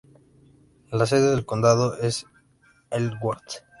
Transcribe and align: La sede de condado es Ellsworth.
La 0.89 1.05
sede 1.05 1.35
de 1.35 1.45
condado 1.45 1.95
es 1.99 2.25
Ellsworth. 2.89 3.63